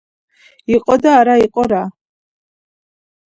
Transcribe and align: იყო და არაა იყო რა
იყო 0.75 0.95
და 1.03 1.11
არაა 1.17 1.43
იყო 1.43 1.65
რა 1.73 1.81